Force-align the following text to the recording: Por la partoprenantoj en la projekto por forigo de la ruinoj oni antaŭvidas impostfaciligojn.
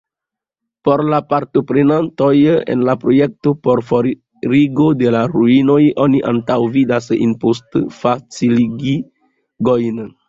Por 0.87 1.01
la 1.13 1.17
partoprenantoj 1.33 2.31
en 2.75 2.81
la 2.87 2.95
projekto 3.03 3.53
por 3.67 3.81
forigo 3.91 4.87
de 5.03 5.13
la 5.17 5.21
ruinoj 5.35 5.77
oni 6.07 6.23
antaŭvidas 6.33 7.11
impostfaciligojn. 7.19 10.03